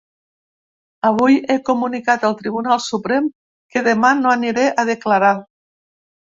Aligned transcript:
Avui 1.09 1.35
he 1.53 1.57
comunicat 1.67 2.25
al 2.29 2.33
Tribunal 2.39 2.81
Suprem 2.87 3.29
que 3.77 3.85
demà 3.89 4.13
no 4.23 4.33
aniré 4.39 4.65
a 4.71 4.87
declarar. 4.93 5.33